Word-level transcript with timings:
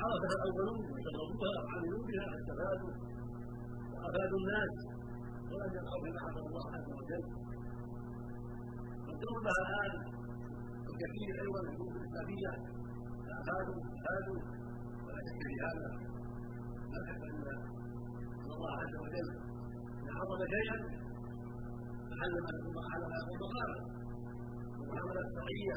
عرفها 0.00 0.34
الاولون 0.38 0.80
وجربوها 0.92 1.50
وعملوا 1.64 2.02
بها 2.08 2.24
فاستفادوا 2.30 2.92
وافادوا 3.92 4.38
الناس. 4.42 4.74
ولم 5.50 5.70
يقعوا 5.78 6.02
بما 6.04 6.20
حفظ 6.24 6.44
الله 6.50 6.66
عز 6.76 6.90
وجل. 6.98 7.24
لها 9.46 9.60
الآن 9.66 9.92
الكثير 10.90 11.30
أيضا 11.44 11.60
من 11.64 11.70
الكتب 11.72 11.96
الإسلامية. 12.00 12.52
افادوا 13.40 13.78
افادوا 13.98 14.40
ولا 15.04 15.20
شك 15.26 15.40
في 15.48 15.54
هذا 15.64 15.88
لا 16.92 17.00
شك 17.08 17.22
أن 18.44 18.50
الله 18.56 18.72
عز 18.82 18.94
وجل 19.04 19.28
إذا 20.02 20.12
عظم 20.18 20.40
شيئا 20.54 20.76
علم 22.20 22.36
علم 22.48 22.66
المقامه 22.66 23.08
وعمل 24.88 25.16
الشرعيه 25.26 25.76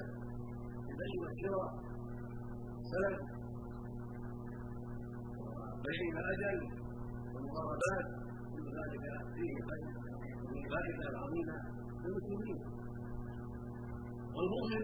البيع 0.89 1.13
والشراء 1.23 1.69
سلف 2.91 3.40
بين 5.85 6.13
الأجل 6.21 6.59
والمضاربات 7.34 8.05
كل 8.53 8.66
ذلك 8.80 9.05
فيه 9.35 9.53
خير. 9.70 9.88
وفيه 10.41 10.63
فائده 10.73 11.05
عظيمه 11.23 11.58
للمسلمين 12.03 12.59
والمؤمن 14.36 14.84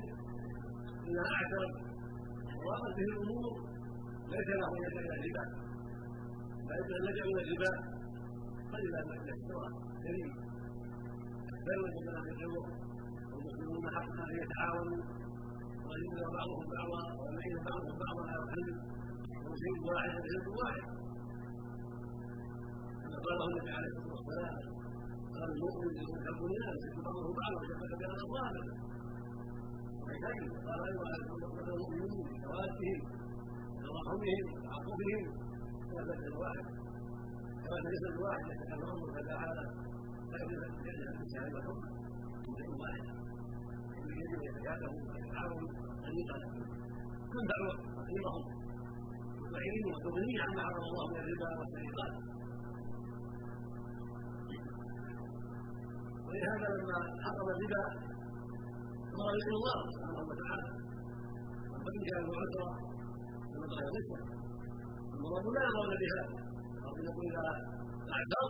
إذا 1.09 1.23
اعترف 1.35 1.73
وراءت 2.65 2.91
به 2.97 3.07
الأمور 3.13 3.53
ليس 4.31 4.47
له 4.59 4.67
أن 4.69 4.79
يلجا 4.83 5.01
إلى 5.05 5.15
الربا. 5.19 5.45
ليس 6.71 6.89
لجا 7.05 7.23
إلى 7.29 7.41
الربا 7.45 7.71
لا 8.93 9.01
مجد 9.09 9.29
الشرع 9.37 9.69
كريم 10.03 10.29
بل 11.65 11.77
وجد 11.83 12.07
ان 12.17 12.25
يجوع 12.31 12.65
والمسلمون 13.31 13.85
حقا 13.95 14.23
ان 14.31 14.35
يتعاونوا. 14.43 15.03
وأن 15.85 16.01
يؤمن 16.05 16.29
بعضهم 16.37 16.65
بعضا 16.77 17.01
ويعين 17.19 17.57
بعضهم 17.69 17.95
بعضا 18.05 18.23
على 18.31 18.43
الحل 18.43 18.69
وشيء 19.51 19.77
واحد 19.89 20.11
وشيء 20.19 20.47
واحد 20.61 20.83
كما 23.01 23.17
قال 23.25 23.37
النبي 23.49 23.71
عليه 23.77 23.91
الصلاه 23.97 24.15
والسلام 24.17 24.55
قال 25.33 25.49
المؤمن 25.55 25.91
يحب 26.01 26.39
الناس 26.49 26.77
يحب 26.87 27.03
بعضهم 27.07 27.33
بعضا 27.41 27.57
ويحب 27.61 27.91
بين 28.01 28.11
اصحابه 28.17 28.63
وكذلك 29.99 30.51
قال 30.67 30.79
أيضا 30.89 31.07
المؤمنون 31.73 32.23
بشواتهم 32.29 32.97
تراحمهم 33.83 34.45
وتعاطفهم 34.53 35.23
كما 35.89 36.01
جسد 36.09 36.35
واحد 36.43 36.65
كما 37.63 37.77
جسد 37.93 38.15
واحد 38.25 38.45
يتكلم 38.51 38.89
أمر 38.95 39.07
فتعالى 39.17 39.63
فيجب 40.29 40.59
ان 40.67 40.71
يجعل 40.87 41.07
الانسان 41.13 41.47
والحكم 41.53 41.81
شيء 42.57 42.71
واحد 42.81 43.05
يجب 44.09 44.33
ان 44.37 44.43
يتكاتفوا 44.49 45.01
ويتعاونوا 45.11 45.71
ان 46.07 46.13
يقال 46.21 46.41
كن 47.33 47.45
وتعينوا 49.57 49.91
وتغنيه 49.95 50.39
عما 50.45 50.61
حرم 50.67 50.83
الله 50.89 51.05
من 51.11 51.17
الربا 51.21 51.49
والسرقات 51.59 52.13
ولهذا 56.27 56.67
لما 56.77 56.97
حرم 57.25 57.47
الربا 57.55 57.83
أمر 59.13 59.33
به 59.39 59.49
الله 59.57 59.77
سبحانه 59.93 60.23
وتعالى 60.29 60.69
وان 61.71 61.97
كان 62.07 62.23
عسرا 62.41 62.69
كما 63.51 63.65
قال 63.71 63.83
النسوه 63.89 64.19
المراد 65.13 65.45
لا 65.55 65.61
يرون 65.69 65.91
بها. 66.01 66.21
أو 66.85 66.93
يقول 67.07 67.25
إذا 67.31 67.45
اعتر 68.15 68.47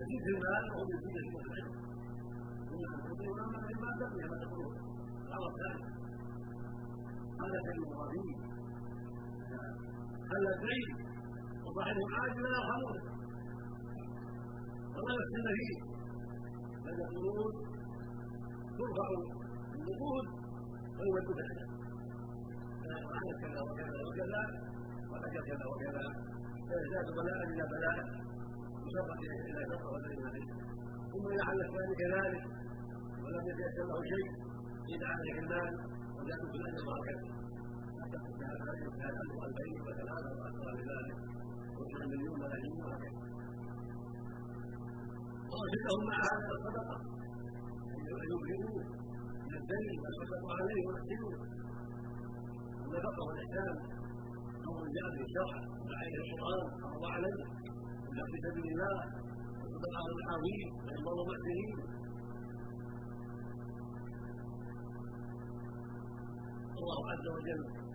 يزيد 0.00 0.20
في 0.24 0.30
المال 0.34 0.64
وهم 0.72 0.88
يزيد 0.94 1.16
في 1.32 1.38
العلم 1.46 1.72
انهم 2.72 2.98
يقولون 2.98 3.38
اما 3.44 3.58
مما 3.70 3.90
تقي 4.00 4.18
كما 4.22 4.36
تقول. 4.44 4.68
الامر 5.26 5.48
الثاني 5.52 5.82
هذا 7.40 7.58
كان 7.66 7.78
إبراهيم 7.86 8.56
البيت 10.34 10.88
وصاحبه 11.64 12.04
عاجل 12.16 12.42
لا 12.42 12.58
يرحمونه 12.58 13.02
ولا 14.94 15.14
يفتن 15.20 15.46
فيه. 15.58 15.78
بل 16.84 16.96
يقولون 17.04 17.52
ترفع 18.78 19.08
النقود 19.74 20.26
ويود 20.98 21.28
فعلا 21.38 21.66
فعل 23.10 23.28
كذا 23.42 23.60
وكذا 23.66 23.98
وكذا 24.08 24.42
وحكى 25.10 25.40
كذا 25.50 25.66
وكذا. 25.72 26.04
فيزداد 26.68 27.08
بلاء 27.18 27.40
إلى 27.52 27.64
بلاء 27.74 27.98
بشرة 28.82 29.14
إلى 29.48 29.62
شرة 29.70 29.86
ودين 29.94 30.26
عليه 30.26 30.48
ثم 31.12 31.26
حل 31.46 31.60
الثاني 31.66 31.94
كذلك. 32.02 32.44
ولم 33.22 33.44
يتيسر 33.50 33.84
له 33.90 33.98
شيء. 34.12 34.28
إذا 34.94 35.06
عليه 35.06 35.38
المال 35.40 35.72
وزادوا 36.16 36.50
في 36.52 36.56
الاجر 36.56 37.36
كان 38.12 39.14
ألف 39.22 39.34
ألفين 39.46 39.80
وثلاثة 39.86 40.30
وأكثر 40.38 40.68
من 40.76 40.84
ذلك 40.92 41.16
وهكذا 42.80 43.10
وأرشدهم 45.50 46.02
مع 46.10 46.18
هذا 46.30 46.52
الصدقة 46.56 46.96
أن 47.94 48.00
يبهروا 48.10 48.82
من 49.46 49.54
الدين 49.60 49.94
ويصدقوا 50.02 50.52
عليه 50.58 50.80
ويحسنوا 50.86 51.32
النفقة 52.84 53.20
والإحسان 53.26 53.74
أمر 54.68 54.82
جاء 54.96 55.06
في 55.14 55.20
الشرع 55.26 55.56
وعليه 55.86 56.16
القرآن 56.22 56.62
فرض 56.82 57.04
عليه 57.14 57.38
وجاء 58.08 58.26
في 58.32 58.38
سبيل 58.46 58.66
الله 58.74 58.96
وصدق 59.60 59.92
على 60.00 60.12
العظيم 60.18 60.68
وينظر 60.84 61.16
محسنين 61.30 61.70
الله 66.78 66.98
عز 67.12 67.26
وجل 67.36 67.85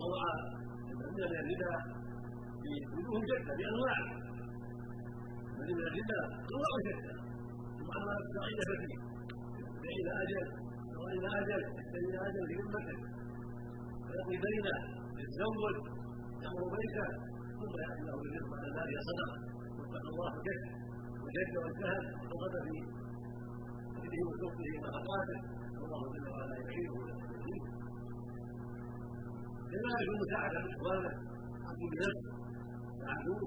وضع 0.00 0.24
من 0.88 1.22
الربا 1.24 1.72
في 2.62 2.70
وجوه 2.94 3.20
شتى 3.30 3.52
بانواع 3.58 3.96
الذي 5.54 5.74
من 5.78 5.86
الربا 5.90 6.20
انواع 6.50 6.72
شتى 6.86 7.12
المعاملات 7.80 8.20
الشرعيه 8.26 8.62
فيه 9.82 9.96
إلى 10.00 10.12
أجل 10.22 10.46
والى 11.00 11.28
أجل 11.40 11.60
يحتاج 11.78 12.04
إلى 12.08 12.18
أجل 12.28 12.42
في 12.48 12.54
امته 12.62 12.98
ويقضي 14.06 14.36
بينه 14.46 14.76
يتزوج 15.20 15.76
يأمر 16.42 16.64
بيته. 16.76 17.08
ثم 17.58 17.74
يأتي 17.82 18.02
له 18.08 18.16
بالرزق 18.22 18.48
بعد 18.52 18.64
ذلك 18.78 18.96
صدقة. 19.08 19.36
واتقى 19.78 20.08
الله 20.12 20.32
جد 20.46 20.62
وجد 21.24 21.50
واجتهد 21.62 22.04
وقد 22.32 22.54
في. 22.64 22.76
اجله 23.98 24.26
وسوقه 24.30 24.68
ونفقاته 24.82 25.38
والله 25.80 26.02
جل 26.14 26.28
وعلا 26.32 26.54
يعينه 26.62 26.94
ويستهديه 29.68 29.98
كذلك 29.98 30.08
المساعدة 30.14 30.58
لإخوانه 30.58 31.12
عبد 31.68 31.82
بنفسه 31.92 32.32
ساعدوه 33.00 33.40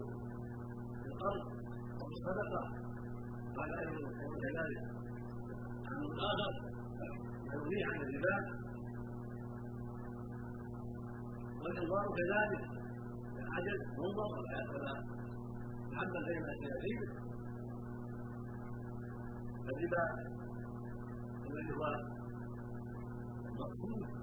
بالقرض 1.04 1.42
أو 2.00 2.06
بالصدقة. 2.10 2.62
قال 3.58 3.70
أيضا 3.80 3.92
يقول 3.92 4.38
كذلك 4.44 4.82
عن 5.88 5.98
الآخر 6.10 6.52
يغنيه 7.54 7.86
عن 7.86 8.02
الربا. 8.02 8.38
والإنظار 11.62 12.06
كذلك 12.20 12.64
العجل 13.40 13.80
منظر 13.98 14.30
ولا 14.74 14.94
محمد 15.92 16.24
بين 16.28 16.44
الأشياء 16.44 16.76
الربا 19.70 20.06
الذي 21.50 21.74
هو 21.78 21.86
المقصود. 23.46 24.21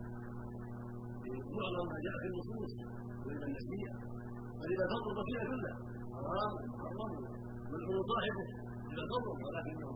معظم 1.59 1.85
ما 1.93 1.99
جاء 2.07 2.15
في 2.21 2.27
النصوص 2.31 2.73
من 3.29 3.43
النسيئة. 3.49 3.95
فلذا 4.61 4.85
فضل 4.93 5.09
البقيه 5.13 5.43
كله 5.51 5.73
حرام 6.15 6.53
محرم 6.73 7.13
ملعون 7.73 8.01
صاحبه 8.13 8.47
إذا 8.93 9.05
فضل 9.13 9.31
ولكنه 9.45 9.91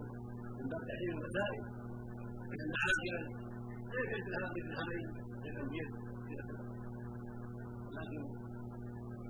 من 0.58 0.66
باب 0.72 0.82
تحريم 0.90 1.14
المسائل 1.18 1.62
فان 2.48 2.70
عاقلا 2.82 3.20
ليس 3.94 4.10
يتهم 4.18 4.50
بالدرهمين 4.54 5.08
لتنبيه 5.44 5.88
إلى 6.30 6.42
لكن 7.96 8.22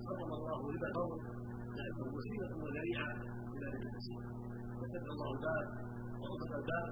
حرم 0.07 0.31
الله 0.39 0.59
ربا 0.73 0.89
الفضل 0.91 1.21
لأنه 1.77 2.07
وسيلة 2.17 2.53
وذريعة 2.63 3.11
إلى 3.55 3.67
ربا 3.75 3.89
النسيئة. 3.91 4.27
فسد 4.79 5.07
الله 5.15 5.29
الباب 5.37 5.67
وغضب 6.21 6.53
الباب 6.61 6.89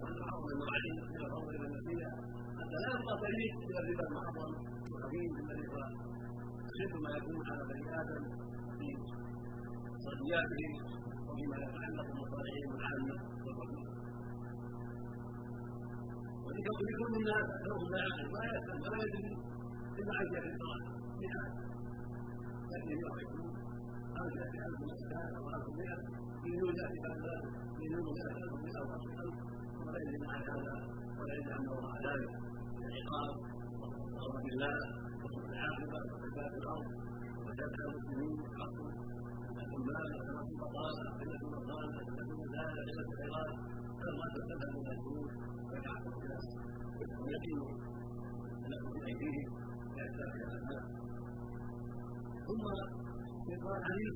وأن 0.00 0.18
حرم 0.28 0.46
المعادن 0.54 0.94
من 1.12 1.20
الفضل 1.26 1.50
إلى 1.56 1.66
النسيئة. 1.70 2.10
حتى 2.70 2.78
لا 2.86 2.90
يبقى 3.00 3.14
طريق 3.26 3.54
إلى 3.68 3.78
الربا 3.82 4.04
المحرم 4.08 4.52
الخبيث 4.94 5.32
الذي 5.44 5.66
هو 5.72 5.78
أشد 6.70 6.92
ما 7.04 7.10
يكون 7.18 7.38
على 7.50 7.62
بني 7.70 7.86
آدم 8.00 8.22
في 8.78 8.88
صدياتهم 10.06 10.72
وفيما 11.28 11.56
يتعلق 11.64 12.06
بمصالحهم 12.10 12.70
العامه 12.78 13.16
والرفيق 13.44 13.88
ولكون 16.44 16.78
لكل 16.90 17.12
الناس 17.20 17.44
اكثرهم 17.54 17.86
لا 17.92 17.98
يعقل 18.04 18.26
ما 18.34 18.42
يفهم 18.54 18.78
ولا 18.84 18.98
يدري 19.04 19.34
الا 19.98 20.12
عن 20.18 20.26
جهل 20.32 20.46
الصلاه 20.52 20.82
في 21.18 21.26
حال 21.34 21.50
لكن 22.72 22.96
يعرفون 23.04 23.50
ارجع 24.22 24.44
في 24.52 24.58
الف 24.66 24.80
مسكان 24.92 25.28
أو 25.38 25.44
الف 25.56 25.66
مئه 25.80 25.98
من 26.44 26.52
يوجد 26.60 26.86
في 26.92 26.98
هذا 27.06 27.34
من 27.78 27.88
يوجد 27.94 28.14
في 28.34 28.42
الف 28.44 28.54
مئه 28.64 28.78
أو 28.82 28.94
الف 28.94 29.20
الف 29.24 29.36
ولا 29.86 29.98
يدري 30.02 30.26
عن 30.32 30.42
هذا 30.52 30.74
ولا 31.18 31.34
يدري 31.38 31.52
عن 31.52 31.68
وراء 31.68 31.96
ذلك. 32.08 32.49
العقاب 32.90 33.34
وغضب 34.14 34.46
الله 34.52 34.74
وسوء 35.22 35.46
العاقبه 35.54 35.98
فساد 36.22 36.52
الأرض 36.60 36.86
وفساد 37.38 37.72
المسلمين 37.86 38.36
حق 38.58 38.76
العمال 39.64 40.08
قله 40.26 40.46
البطالة 40.54 41.04
قله 41.20 41.40
المصالح 41.48 41.96
قله 42.08 42.28
المزارع 42.34 42.82
قله 42.88 43.04
الخيرات 43.08 43.50
كما 44.02 44.24
تقدم 44.34 44.70
من 44.76 44.88
الجنود 44.94 45.30
ويتعقب 45.68 46.14
الناس 46.22 46.46
ويقين 47.20 47.60
له 48.70 48.80
في 48.92 49.00
ايديهم 49.10 49.48
فيحتاج 49.94 50.32
إلى 50.42 50.56
المال 50.60 50.84
ثم 52.46 52.64
شيطان 53.46 53.78
حديث 53.88 54.14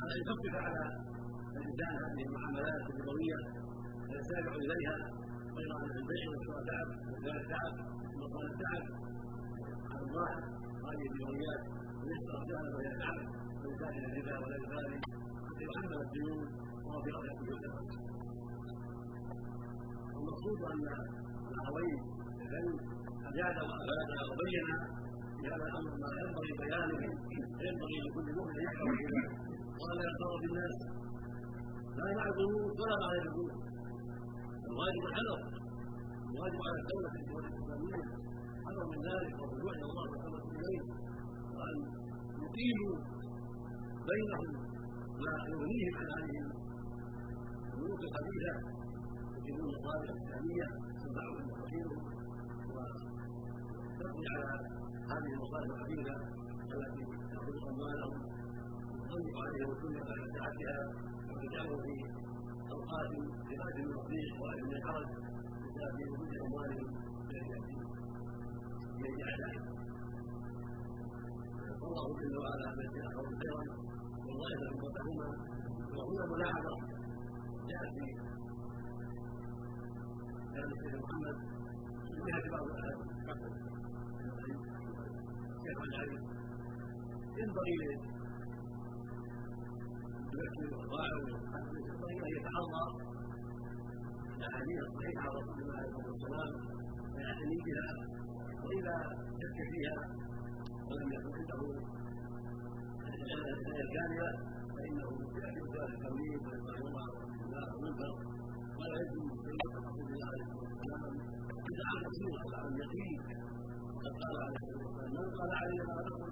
على 0.00 0.12
أن 0.14 0.20
يخفف 0.22 0.54
على 0.66 0.82
الانسان 1.56 1.94
هذه 2.04 2.22
المعاملات 2.28 2.82
الربويه 2.90 3.38
فيسارع 4.08 4.52
إليها. 4.64 5.19
غير 5.60 5.72
ان 5.76 5.90
البيع 6.00 6.24
والشراء 6.30 6.62
تعب 6.70 6.88
والزاد 7.12 7.42
تعب 7.52 7.74
ومصالح 8.14 8.52
تعب 8.62 8.84
على 9.90 10.02
الظاهر 10.06 10.42
هذه 10.86 11.04
اليوميات 11.12 11.62
فيها 12.00 12.60
وهي 12.74 12.90
تعب 13.02 13.18
ويزاد 13.62 13.92
إلى 13.98 14.06
الربا 14.06 14.34
ولا 14.44 14.56
يبالي 14.64 15.00
حتى 15.76 15.96
الديون 16.06 16.40
وهو 16.84 16.98
في 17.04 17.10
غايه 17.16 17.38
الجهد 17.40 17.64
والمقصود 20.14 20.60
ان 20.72 20.84
الاخوين 21.52 21.98
العلم 22.46 22.76
اجاد 23.28 23.56
وافاد 23.68 24.08
وبين 24.30 24.66
في 25.40 25.46
هذا 25.52 25.64
الامر 25.70 25.92
ما 26.02 26.08
ينبغي 26.20 26.52
بيانه 26.60 27.00
ينبغي 27.66 27.96
لكل 28.04 28.28
مؤمن 28.38 28.56
يحفظ 28.66 28.88
ولا 29.80 30.02
يغتر 30.08 30.32
بالناس 30.42 30.74
لا 31.96 32.24
الذنوب 32.30 32.70
ولا 32.80 32.96
مع 33.02 33.12
الذنوب 33.18 33.70
الواجب 34.70 35.02
الحذر 35.10 35.40
الواجب 36.30 36.60
على 36.68 36.78
الدولة 36.82 37.10
الإسلامية. 37.50 38.02
حذر 38.66 38.84
من 38.92 39.00
ذلك 39.08 39.32
والرجوع 39.40 39.72
إلى 39.78 39.86
الله 39.90 40.04
والتوبة 40.10 40.44
إليه 40.60 40.82
وأن 41.56 41.76
يقيموا 42.44 42.94
بينهم 44.10 44.48
ما 45.24 45.32
يغنيهم 45.52 45.94
عن 46.00 46.06
هذه 46.16 46.36
الملوك 47.72 48.02
الخبيثة. 48.08 48.54
يقيمون 49.36 49.66
المصالح 49.70 50.08
الإسلامية 50.14 50.66
تنفعهم 51.00 51.44
وتفيدهم 51.50 52.02
وتقضي 52.74 54.26
على 54.34 54.48
هذه 55.12 55.30
المصالح 55.36 55.68
الخبيثة 55.74 56.14
التي 56.74 57.02
تأخذ 57.30 57.56
أموالهم 57.72 58.18
وتضيق 59.00 59.36
عليهم 59.44 59.70
الدنيا 59.76 60.02
بعد 60.10 60.22
ساعتها. 60.36 60.78
وتجعلهم 61.30 61.78
في 61.84 61.94
اوقات 62.80 63.10
بغايه 63.48 63.78
من 63.86 63.92
الضيق 64.00 64.32
وغايه 64.40 64.62
من 64.68 64.74
الحرج 64.80 65.08
بسبب 65.62 65.98
وجود 66.12 66.32
اموالهم 66.46 66.88
بيد 69.00 69.18
اعدائهم 69.28 69.66
والله 71.82 72.06
جل 72.20 72.34
وعلا 72.42 72.66
الذي 72.74 73.00
اخذوا 73.08 73.34
خيرا 73.40 73.62
والله 74.26 74.50
قوتهما 74.82 75.28
وهنا 75.96 76.24
ملاحظه 76.32 76.74
جاءت 77.70 77.90
في 77.96 78.06
كلام 80.54 80.70
الشيخ 80.72 80.94
محمد 81.04 81.36
وفيها 82.10 82.40
بعض 82.52 82.66
الشيخ 85.56 85.78
العلي 85.88 86.18
ينبغي 87.40 87.76
يؤكد 90.34 90.72
الظاهر 90.82 91.16
ينبغي 91.88 92.16
ان 92.26 92.32
يتحرى 92.36 92.84
الاحاديث 94.38 94.78
الصحيحه 94.88 95.22
عن 95.22 95.32
رسول 95.38 95.58
الله 95.62 95.76
عليه 95.78 95.88
الصلاه 95.90 96.10
والسلام 96.12 96.52
ويعتني 97.14 97.56
بها 97.66 97.88
واذا 98.64 98.96
شك 99.40 99.58
فيها 99.72 99.96
ولم 100.88 101.08
يكن 101.16 101.32
عنده 101.38 101.60
العنايه 103.24 103.80
الكامله 103.86 104.28
فانه 104.74 105.08
ياتي 105.40 105.60
بذلك 105.66 105.92
التمريض 105.98 106.40
ويستغفر 106.46 106.86
الله 106.88 107.08
والمنكر 107.72 108.12
ولا 108.78 108.96
يجوز 109.02 109.30
سنه 109.46 109.66
رسول 109.78 110.06
الله 110.12 110.26
عليه 110.30 110.44
الصلاه 110.46 110.70
والسلام 110.70 111.14
عن 111.88 111.98
بصيره 112.06 112.42
على 112.58 112.68
اليقين 112.74 113.18
قد 114.02 114.14
قال 114.22 114.34
عليه 114.46 114.58
الصلاه 114.62 114.84
والسلام 114.86 115.12
من 115.16 115.30
قال 115.38 115.50
علي 115.60 115.78
ما 115.88 116.02
تقول 116.08 116.30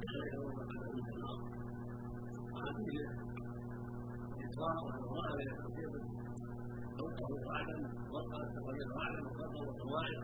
فليس 0.00 0.34
قال 0.58 0.78
من 0.96 1.08
النار 1.14 1.38
وهذه 4.58 4.84
الإسراء 4.84 4.84
والمراء 4.86 5.36
يستطيع 5.52 5.88
فوقه 6.98 7.28
قاعدا 7.48 7.76
وقع 8.14 8.40
قاعدا 8.96 9.20
وقرر 9.28 9.64
وقواعد 9.68 10.18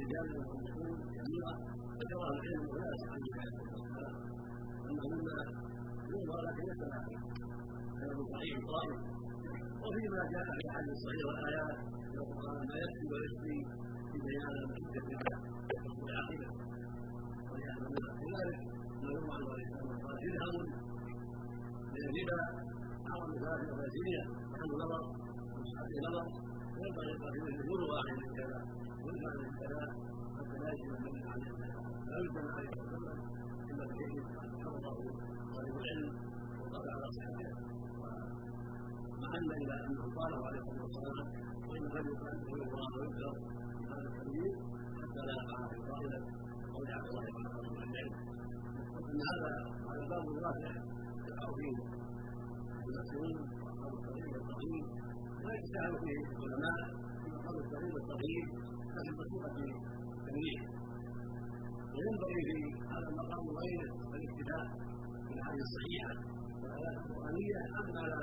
رجال 0.00 0.28
ومسلمون 0.36 0.98
كبيرة 1.14 1.52
ذكر 2.00 2.20
العلم 2.34 2.62
وناس 2.70 3.00
عن 3.10 3.20
النبي 3.26 3.62
أنهن 4.88 5.28
يوضع 6.12 6.36
لكن 6.46 6.62
ليس 6.68 6.82
كلام 8.00 8.18
صحيح 8.32 8.56
قائم 8.72 8.98
وفيما 9.82 10.20
جاء 10.32 10.44
في 10.56 10.62
الحديث 10.66 10.92
الصحيح 10.96 11.22
والآيات 11.28 11.70
من 12.10 12.18
القرآن 12.22 12.58
ما 12.70 12.76
يكفي 12.82 13.06
ويكفي 13.12 13.56
في 14.10 14.16
بيان 14.26 14.54
في 15.96 16.02
العقيدة 16.10 16.48
وليعلم 17.50 17.92
كذلك 18.20 18.60
ما 19.02 19.08
يروى 19.14 19.32
عن 19.34 19.42
عليه 19.52 19.66
الصلاة 19.66 19.86
والسلام 19.86 20.20
قال 22.30 22.69
درهم 23.10 23.30
من 23.30 23.36
المثال 23.36 23.60
الغازية 23.70 24.22
عنه 24.60 24.74
نظر 24.82 25.02
ومصحف 25.52 25.88
نظر 26.06 26.24
وينبغي 26.76 27.12
في 27.32 27.38
مثل 27.46 27.62
كل 27.70 27.82
واحد 27.92 28.14
من 28.22 28.30
كذا 28.38 28.58
واحد 29.04 29.38
من 29.44 29.50
كذا 29.60 29.82
حتى 30.36 30.56
لا 30.62 30.68
يجب 30.72 30.90
أن 30.96 31.02
يمنع 31.06 31.30
عن 31.32 31.38
لا 32.08 32.14
يلزم 32.20 32.46
عليه 32.54 32.70
والسلام 32.78 33.18
الا 33.70 33.84
بشيء 33.90 34.12
حفظه 34.62 34.96
طالب 35.54 35.74
العلم 35.80 36.12
وقال 36.60 36.86
على 36.94 37.06
صحته 37.16 37.50
ومحل 38.00 39.48
إلى 39.62 39.74
انه 39.86 40.04
قاله 40.18 40.40
عليه 40.48 40.60
الصلاه 40.60 40.82
والسلام 40.84 41.28
وان 41.68 41.82
لم 41.96 42.06
يكن 42.12 42.58
يقرا 42.62 42.86
ويذكر 42.96 43.32
في 43.76 43.84
هذا 43.92 44.08
التمييز 44.10 44.54
حتى 45.00 45.20
لا 45.28 45.34
يقع 45.40 45.58
في 45.70 45.78
قائله 45.90 46.20
أو 46.74 46.80
يعبد 46.90 47.08
الله 47.10 47.24
تعالى 47.44 47.68
من 47.70 47.82
العلم 47.88 48.14
ان 49.10 49.20
هذا 49.30 49.52
هذا 49.90 50.04
باب 50.10 50.24
واسع 50.44 50.72
يقع 51.30 51.48
فيه 51.58 51.99
العلماء 55.70 56.78
في 57.20 57.26
التغيير 57.26 57.94
والتغيير 57.94 58.46
لكن 58.96 59.12
بصيغه 59.18 59.48
تنويع 60.26 60.60
وينبغي 61.94 62.40
في 62.48 62.56
هذا 62.92 63.08
المقام 63.10 63.42
وغيره 63.48 63.90
الاقتداء 64.16 64.64
بالاحاديث 65.26 65.64
الصحيحه 65.68 66.12
والايات 66.62 66.96
القرانيه 67.06 67.58
حمل 67.74 67.96
على 68.04 68.18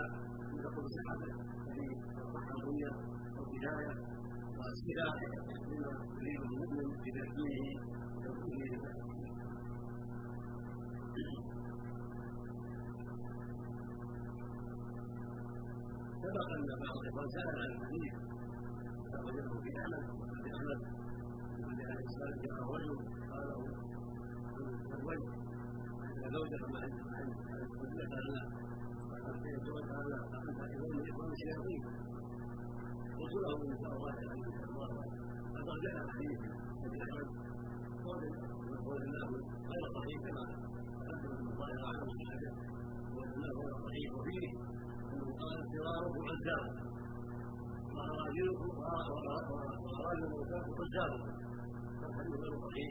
ان 0.52 0.58
تقول 0.64 0.86
صحته 0.98 1.32
في 1.74 1.86
الرحمانيه 2.22 2.92
والهدايه 3.36 3.94
والسلاح 4.58 5.16
لما 5.72 5.92
يريد 6.20 6.42
المؤمن 6.48 6.88
في 7.04 7.10
تكوينه 7.18 7.80
وتوجيهه 8.16 9.08
سبق 16.38 16.52
ان 16.58 16.66
بعض 16.86 16.98
الاخوان 17.02 17.28
سال 17.36 17.48
عن 17.62 17.70
الحديث 17.76 18.14
وجده 19.26 19.54
في 19.64 19.70
احمد 19.80 20.04
في 20.44 20.50
احمد 20.58 20.80
وفي 21.66 21.84
أهل 21.90 22.00
الاسلام 22.00 22.34
جاء 22.44 22.58
رجل 22.76 22.98
قال 23.32 23.44
له 23.50 23.60
الوجه 24.98 25.30
اذا 26.18 26.28
زوجك 26.36 26.64
مع 26.74 26.82
الزوجه 26.86 28.06
قال 28.14 28.26
لا 28.34 28.42
قال 29.10 29.22
الزوج 29.60 29.84
قال 29.94 30.06
لا 30.12 30.20
فانت 30.32 30.60
من 30.94 31.10
اخوان 31.12 31.30
الشياطين 31.38 31.82
قلت 33.20 33.34
له 33.44 33.56
ان 33.72 33.78
شاء 33.82 33.94
الله 33.98 34.14
الله 34.70 34.90
فقد 35.54 35.78
جاء 35.86 35.96
الحديث 36.06 36.40
في 36.92 36.98
احمد 37.06 37.28
قول 38.86 39.02
الله 39.08 39.30
غير 39.72 39.86
صحيح 39.98 40.18
كما 40.26 40.44
تقدم 41.08 41.48
الظاهر 41.52 41.82
عنه 41.90 42.04
الحاجة 42.16 42.52
وانه 43.16 43.50
غير 43.62 43.76
صحيح 43.88 44.10
وفيه 44.18 44.77
قال 45.48 45.60
فراركم 45.72 46.22
عزاب 46.32 46.66
وأراجلكم 47.96 48.70
وأراجل 49.88 50.26
موتاكم 50.34 50.74
عزابكم 50.82 51.32
فالحديث 52.02 52.36
غير 52.44 52.54
صحيح. 52.66 52.90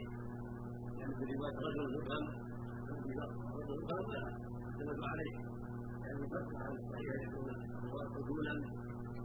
يعني 0.99 1.13
في 1.17 1.23
رواية 1.33 1.57
رجل 1.67 1.85
يفهم 1.97 2.25
رجل 3.57 3.75
يفهم 3.83 4.05
لا 4.13 4.21
يعتمد 4.63 4.99
عليه. 5.11 5.35
يعني 6.05 6.19
الفتح 6.23 6.57
على 6.65 6.75
الصحيح 6.79 7.15
يكون 7.27 7.49
الرواة 7.83 8.09
عدولا 8.17 8.55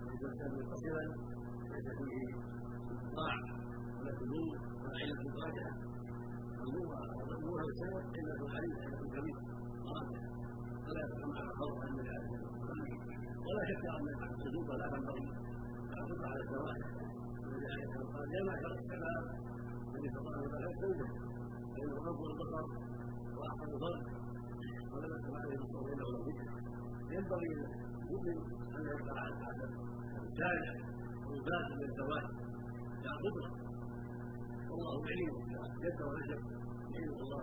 وإذا 0.05 0.29
كان 0.39 0.51
متصلا 0.59 1.05
ليس 1.73 1.89
فيه 1.99 2.27
انقطاع 2.93 3.35
ولا 3.99 4.13
ذنوب 4.21 4.51
ولا 4.83 4.97
علة 5.03 5.23
فاجعة 5.37 5.73
الأمور 6.63 7.61
السبب 7.71 8.05
علة 8.17 8.41
الحديث 8.47 8.77
علة 8.85 9.05
كبيرة 9.15 9.43
واضح 9.89 10.21
فلا 10.87 11.01
يتكلم 11.05 11.33
على 11.39 11.51
خوف 11.59 11.77
عن 11.85 12.01
العالم 12.01 13.22
ولا 13.47 13.63
شك 13.69 13.85
أن 13.97 14.07
الحدود 14.09 14.69
لا 14.81 14.87
تنبغي. 14.93 15.27
تطلع 16.09 16.29
على 16.33 16.41
الزواج. 16.45 16.81
قال 18.15 18.29
يا 18.35 18.43
معشر 18.45 18.73
من 23.63 23.79
زوجه 23.83 24.03
فانه 24.93 25.37
عليه 25.39 25.59
الصلاه 25.65 25.95
له 26.01 26.09
ذكر 26.27 26.47
ينبغي 27.15 27.49
للمؤمن 27.55 28.39
أن 28.77 28.83
يبقى 28.93 29.15
على 29.21 29.29
للزواج 31.81 32.25
لا 33.05 33.13
قدره 33.23 33.51
والله 34.71 34.95
يعين 35.11 35.35
جد 35.83 36.01
يعين 36.93 37.11
الله 37.23 37.41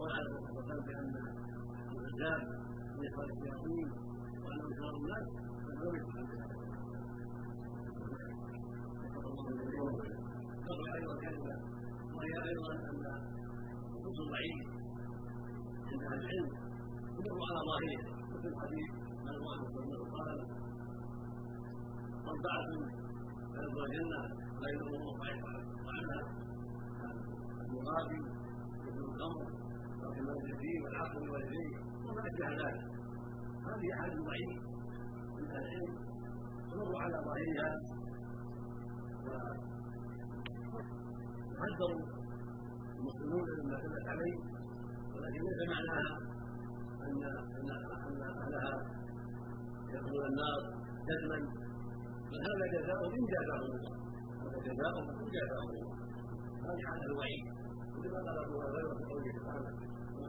وعلى 0.00 0.26
الرسول 0.28 0.80
بأن 0.86 1.14
الرجال 1.96 2.40
من 2.96 3.04
اخوان 3.08 3.28
الشياطين 3.34 3.88
وأنهم 4.42 4.70
شرار 4.78 4.94
الناس 5.00 5.26
يكن 5.66 6.06
تقع 10.66 10.88
أيضا 10.98 11.14
كلمة 11.24 11.54
وهي 12.14 12.34
أيضا 12.48 12.72
أن 12.90 12.96
نصوص 13.92 14.18
الضعيف 14.24 14.58
عند 15.88 16.02
أهل 16.02 16.18
العلم 16.20 16.48
تمر 17.16 17.40
على 17.48 17.60
ظاهره. 17.70 18.00
مثل 18.32 18.48
الحديث 18.48 18.88
مرفوع 19.26 19.52
انه 19.84 20.00
قال 20.16 20.38
اربعه 22.32 22.68
يدخل 23.54 23.84
الجنة 23.84 24.20
لا 24.60 24.68
يدخل 24.72 24.94
الله 24.94 25.16
عنها 25.94 26.20
المغابي 27.64 28.20
مثل 28.86 29.02
الخمر 29.08 29.65
اليتيم 30.20 30.82
والعقل 30.84 31.18
والوالدين 31.20 31.78
وما 32.08 32.20
اشبه 32.26 32.48
ذلك 32.48 32.84
هذه 33.68 33.88
احاديث 33.94 34.20
ضعيفه 34.28 34.60
من 35.36 35.44
أهل 35.50 35.64
العلم 35.64 35.94
تمر 36.70 36.96
على 36.96 37.16
ظاهرها 37.28 37.70
وحذروا 41.52 42.00
المسلمون 42.98 43.46
مما 43.64 43.76
دلت 43.82 44.08
عليه 44.08 44.36
ولكن 45.14 45.40
ليس 45.48 45.60
معناها 45.68 46.12
ان 47.06 47.22
ان 47.58 47.70
ان 48.08 48.22
اهلها 48.22 48.74
يدخلون 49.88 50.24
النار 50.26 50.60
جزما 51.08 51.38
بل 52.30 52.40
هذا 52.48 52.64
جزاء 52.74 53.00
ان 53.06 53.24
جازاهم 53.34 53.70
الله 53.76 53.94
هذا 54.42 54.58
جزاء 54.68 54.94
ان 54.98 55.28
جازاهم 55.36 55.70
الله 55.70 55.96
هذه 56.66 56.82
حال 56.86 57.00
الوعيد. 57.10 57.44
كما 58.02 58.18
قال 58.26 58.38
ابو 58.44 58.56
هريره 58.62 58.94
في 58.98 59.04
قوله 59.10 59.32
تعالى 59.44 59.70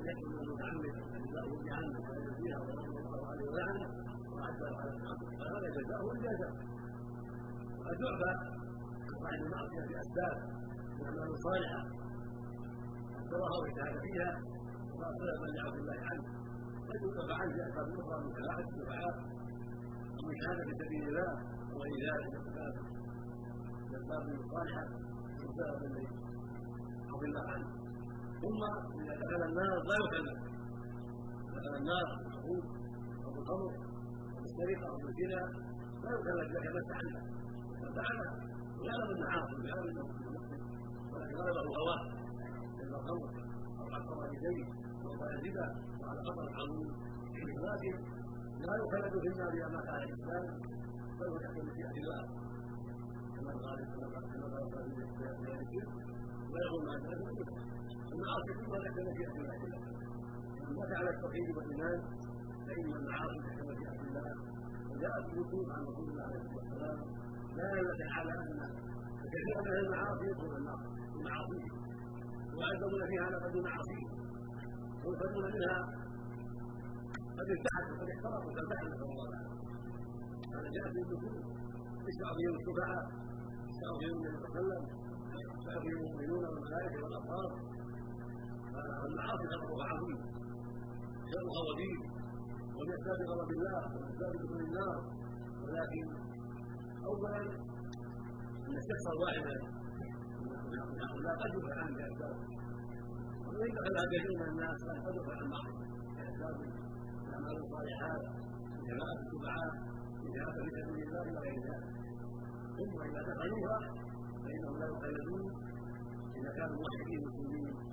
يكن 0.10 0.28
المتعمد 0.42 0.86
جزاؤه 1.28 1.66
يعفى 1.72 2.72
عن 9.28 9.40
المعصيه 9.46 9.82
باسباب 9.90 10.36
من 10.96 11.08
الاعمال 11.08 11.30
الصالحه 11.38 11.82
اكثرها 13.20 13.54
واجتهد 13.62 14.02
فيها 14.06 14.30
من 15.42 15.50
لعبد 15.56 15.78
الله 15.82 16.00
عنه 16.10 16.24
قد 16.88 17.00
يوقف 17.04 17.30
عنه 17.42 17.54
باسباب 17.58 17.88
أخرى 18.00 18.24
من 18.24 18.32
كلاحه 18.38 18.60
الشفعاء 18.60 19.16
ومن 20.24 20.36
شهاده 20.42 20.64
في 20.68 20.74
سبيل 20.84 21.04
الله 21.10 21.30
وغير 21.74 22.00
ذلك 22.08 22.34
اسباب 22.42 22.74
الاسباب 23.90 24.24
الصالحه 24.40 24.84
والسبب 25.42 25.84
الذي 25.84 26.08
عفى 27.12 27.26
الله 27.30 27.46
عنه 27.54 27.87
ثم 28.42 28.62
اذا 29.02 29.14
دخل 29.22 29.42
النار 29.50 29.78
لا 29.90 29.96
يكلف 30.04 30.38
دخل 31.56 31.76
النار 31.82 32.08
بالحقوق 32.24 32.66
أو 33.26 33.32
بالخمر 33.36 33.72
أو 34.34 34.42
بالسرقه 34.44 34.88
أو 34.90 34.98
بالزنا 35.04 35.42
لا 36.04 36.10
يكلف 36.16 36.50
لك 36.56 36.66
بس 36.76 36.88
عنها 36.98 37.22
ففعل 37.82 38.18
يعلم 38.88 39.10
ان 39.16 39.24
عاصم 39.24 39.66
يعلم 39.66 39.90
انه 39.90 40.04
مسلم 40.08 40.62
ولكن 41.14 41.36
غلبه 41.36 41.62
هواه 41.80 42.02
من 42.78 42.94
الخمر 42.96 43.30
أو 43.80 43.86
حق 43.94 44.10
والديه 44.18 44.66
وقال 45.04 45.32
الربا 45.38 45.68
وعلى 46.02 46.20
خطر 46.28 46.48
عظيم 46.60 46.90
ولكن 47.62 47.96
لا 48.68 48.74
يخلد 48.82 49.14
في 49.22 49.28
النار 49.28 49.50
اذا 49.54 49.68
مات 49.76 49.88
على 49.88 50.04
الاسلام 50.04 50.46
بل 51.20 51.28
هو 51.32 51.38
تحت 51.38 51.58
مشيئه 51.68 51.96
الله 52.02 52.22
كما 53.36 53.52
قال 53.64 53.78
كما 53.94 54.08
قال 54.14 54.88
ذلك 55.46 55.74
ويقول 56.52 56.86
ما 56.86 56.94
كان 57.00 57.20
المعاصي 58.14 58.52
كلها 58.58 58.80
تحت 58.86 58.98
مشيئه 59.10 59.34
الله 59.42 59.58
من 60.68 60.76
مات 60.78 60.92
على 61.00 61.10
التوحيد 61.16 61.48
والايمان 61.58 62.00
فان 62.66 62.90
المعاصي 63.00 63.38
تحت 63.48 63.60
مشيئه 63.72 64.00
الله 64.08 64.26
وجاءت 64.92 65.26
النصوص 65.34 65.68
عن 65.76 65.82
رسول 65.90 66.10
الله 66.10 66.24
عليه 66.28 66.42
الصلاه 66.42 66.58
والسلام 66.58 66.98
دالة 67.58 68.00
على 68.18 68.32
أن 68.44 68.60
كثيرا 69.24 69.62
من 69.66 69.76
المعاصي 69.86 70.26
يدخل 70.32 70.58
النار 70.58 70.80
بمعاصيه 71.14 71.70
ويعذبون 72.56 73.02
فيها 73.10 73.24
على 73.28 73.38
قدر 73.46 73.62
معاصيه 73.70 74.08
ويخرجون 75.06 75.46
منها 75.56 75.78
قد 77.38 77.48
ارتحت 77.56 77.86
وقد 77.92 78.10
احترقوا 78.14 78.54
كالبحر 78.56 78.86
نسأل 78.88 79.10
الله 79.12 79.28
العافية 79.30 79.68
هذا 80.56 80.70
جاء 80.76 80.86
في 80.94 81.00
النصوص 81.00 81.36
يشفع 82.08 82.30
فيهم 82.38 82.56
الشفعاء 82.60 83.04
يشفع 83.70 83.92
فيهم 84.00 84.16
النبي 84.18 84.38
صلى 84.38 84.48
الله 84.48 84.56
عليه 84.56 84.60
وسلم 84.60 84.84
يشفع 85.58 85.76
فيهم 85.84 86.00
المؤمنون 86.02 86.44
والملائكة 86.52 86.98
والأبصار 87.04 87.48
المعاصي 88.86 89.46
خطرها 89.52 89.86
عظيم 89.92 90.18
شرها 91.32 91.62
وبيل 91.70 92.00
ومن 92.78 92.94
اسباب 92.98 93.20
غضب 93.30 93.52
الله 93.52 93.80
ومن 93.96 94.08
اسباب 94.12 94.32
دخول 94.44 94.62
النار 94.68 94.98
ولكن 95.64 96.06
اولا 97.06 97.38
ان 98.68 98.76
الشخص 98.82 99.06
الواحد 99.16 99.46
من 100.42 101.00
هؤلاء 101.10 101.36
قد 101.42 101.52
يفعل 101.58 101.80
عنه 101.80 101.96
باسباب 101.98 102.36
وان 103.48 103.72
دخل 103.76 103.96
كثير 104.14 104.38
من 104.40 104.50
الناس 104.50 104.78
قد 105.06 105.16
يفعل 105.16 105.38
عن 105.44 105.50
بعض 105.50 105.66
باسباب 106.18 106.56
الاعمال 107.28 107.58
الصالحات 107.64 108.22
جماعة 108.88 109.18
الشفعاء 109.24 109.72
جهاد 110.36 110.56
في 110.64 110.70
سبيل 110.78 111.04
الله 111.08 111.22
إلى 111.30 111.40
غير 111.40 111.58
ذلك 111.68 111.88
ثم 112.78 113.02
إذا 113.10 113.22
دخلوها 113.32 113.80
فانهم 114.44 114.78
لا 114.80 114.88
يخلدون 114.94 115.44
اذا 116.38 116.52
كانوا 116.58 116.76
موحدين 116.76 117.20
مسلمين 117.28 117.87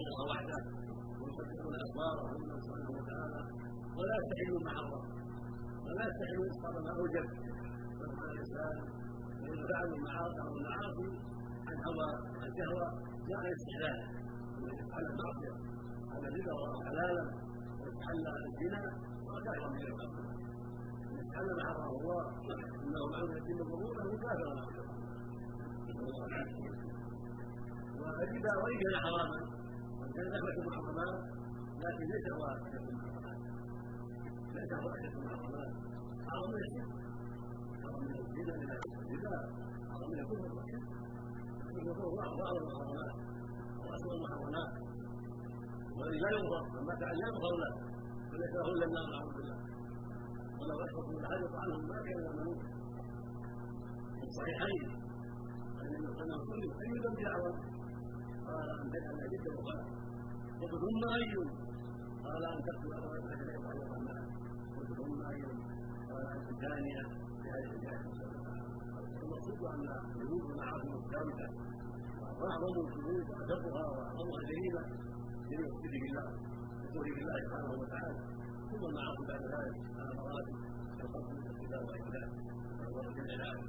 الله 0.00 0.24
وحده. 0.32 0.58
ويصدقون 1.20 1.74
اخباره 1.86 2.22
الله 2.36 2.56
سبحانه 2.66 2.90
وتعالى. 2.98 3.40
ولا 3.98 4.14
يستحلون 4.20 4.62
ما 4.66 4.72
حرم 4.76 5.04
ولا 5.86 6.02
يستحلون 6.08 6.46
اسقاط 6.52 6.74
ما 6.86 6.92
أوجب. 7.00 7.26
الانسان 8.32 8.76
فان 9.40 9.58
فعل 9.70 9.88
المعاصي 9.98 10.40
أو 10.46 10.52
المعاصي 10.58 11.08
عن 11.68 11.76
هوى 11.86 12.08
الشهوة 12.48 12.86
جاء 13.28 13.40
الاستحلال. 13.46 13.98
يفعل 14.62 15.04
المعصية 15.12 15.54
على 16.12 16.26
الربا 16.28 16.52
وراء 16.60 16.78
حلالا 16.88 17.24
ويتحلى 17.80 18.30
الزنا 18.48 18.82
وكثر 19.26 19.68
من 19.74 19.82
الخمر 19.88 20.22
من 21.08 21.14
يتحلى 21.20 21.52
حرمه 21.66 21.90
الله 22.00 22.22
إنه 22.84 23.02
معلوم 23.12 23.32
يتم 23.36 23.58
ظهوره 23.70 24.08
كافر 24.22 24.48
والربا 28.00 28.52
وان 28.62 28.76
كان 28.82 28.94
حراما 29.04 29.38
كان 30.14 30.26
دخلت 30.34 30.56
المحرمات 30.62 31.14
لكن 31.82 32.04
ليس 32.12 32.26
هو 32.36 32.44
اشد 32.66 32.88
المحرمات 32.88 33.38
ليس 34.56 34.72
هو 34.82 34.88
اشد 34.96 35.14
المحرمات 35.20 35.72
حرام 36.28 36.50
من 36.52 36.60
الشرك 36.64 36.90
من 38.02 38.10
الزنا 38.20 38.54
من 38.56 39.14
الزنا 39.14 39.40
أعظم 39.90 40.08
من 40.12 40.18
الكفر 40.22 40.44
الكفر 41.76 42.04
هو 42.12 42.20
أعظم 42.20 42.56
المحرمات 42.62 43.14
وأسوأ 43.86 44.14
المحرمات 44.18 44.70
والذي 45.96 46.18
لا 46.24 46.30
ينظر 46.36 46.62
من 46.74 46.82
مات 46.86 47.00
لا 47.02 47.26
ينظر 47.28 47.54
له 47.62 47.72
فليس 48.30 48.54
إلا 48.72 48.84
النار 48.88 49.06
نعوذ 49.12 49.32
بالله 49.36 49.58
ولو 50.58 50.76
أشركوا 50.84 51.20
لحدث 51.22 51.52
عنهم 51.62 51.82
ما 51.88 51.98
كان 52.06 52.18
يعملون 52.24 52.58
الصحيحين 54.26 54.84
أن 55.80 55.94
النبي 55.96 56.12
صلى 56.16 56.24
الله 56.24 56.40
عليه 56.40 56.52
وسلم 56.52 56.72
أي 56.82 56.90
ذنب 57.04 57.71
قال 58.52 58.68
ثم 60.84 61.02
أي 61.16 61.34
قال 62.24 62.42
أن 62.52 62.58
تقتل 62.68 62.92
فيفعل 63.38 63.76
الرحمن 63.84 64.24
قلت 64.76 64.90
ثم 65.00 65.20
أي 65.30 65.42
قال 66.10 66.24
أن 66.34 66.40
تجاني 66.48 66.92
المقصود 69.22 69.60
ان 69.74 69.88
الذنوب 70.04 70.44
معاصم 70.60 70.92
الثابته 71.02 71.48
واعظم 72.40 72.76
الذنوب 72.86 73.24
واشدها 73.30 73.84
واعظمها 73.96 74.40
جريمه 74.50 74.82
جريمه 75.50 75.68
الشرك 75.76 76.28
بالله 76.92 77.08
بالله 77.16 77.36
سبحانه 77.46 77.72
وتعالى 77.80 78.18
ثم 78.70 78.82
المعاصي 78.90 79.22
بعد 79.28 79.42
ذلك 79.54 79.76
على 79.98 80.12
مراتب 80.18 80.56
كالقتل 80.98 81.36
والاقتداء 81.84 82.28
وغير 82.92 83.24
ذلك 83.42 83.62